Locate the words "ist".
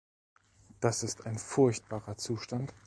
1.03-1.27